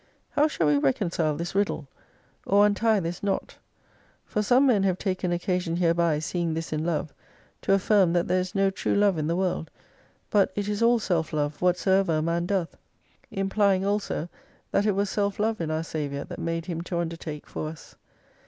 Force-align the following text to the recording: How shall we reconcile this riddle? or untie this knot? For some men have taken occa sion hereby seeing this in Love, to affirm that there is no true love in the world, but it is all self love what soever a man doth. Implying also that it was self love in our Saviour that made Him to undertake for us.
How 0.31 0.47
shall 0.47 0.65
we 0.65 0.77
reconcile 0.79 1.35
this 1.35 1.53
riddle? 1.53 1.87
or 2.47 2.65
untie 2.65 2.99
this 2.99 3.21
knot? 3.21 3.59
For 4.25 4.41
some 4.41 4.65
men 4.65 4.81
have 4.81 4.97
taken 4.97 5.29
occa 5.29 5.61
sion 5.61 5.75
hereby 5.75 6.17
seeing 6.17 6.55
this 6.55 6.73
in 6.73 6.83
Love, 6.83 7.13
to 7.61 7.73
affirm 7.75 8.11
that 8.13 8.27
there 8.27 8.39
is 8.39 8.55
no 8.55 8.71
true 8.71 8.95
love 8.95 9.19
in 9.19 9.27
the 9.27 9.35
world, 9.35 9.69
but 10.31 10.51
it 10.55 10.67
is 10.67 10.81
all 10.81 10.97
self 10.97 11.33
love 11.33 11.61
what 11.61 11.77
soever 11.77 12.13
a 12.15 12.21
man 12.23 12.47
doth. 12.47 12.75
Implying 13.29 13.85
also 13.85 14.27
that 14.71 14.87
it 14.87 14.93
was 14.93 15.07
self 15.07 15.37
love 15.39 15.61
in 15.61 15.69
our 15.69 15.83
Saviour 15.83 16.23
that 16.23 16.39
made 16.39 16.65
Him 16.65 16.81
to 16.81 16.97
undertake 16.97 17.45
for 17.45 17.69
us. 17.69 17.93